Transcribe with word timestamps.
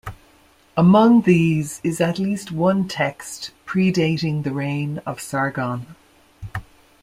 Among 0.75 1.21
these 1.21 1.79
is 1.83 2.01
at 2.01 2.17
least 2.17 2.51
one 2.51 2.87
text 2.87 3.51
predating 3.67 4.41
the 4.41 4.51
reign 4.51 4.97
of 5.05 5.21
Sargon. 5.21 5.95